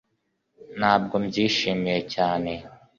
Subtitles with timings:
[0.77, 2.51] ntabwo mbyishimiye cyane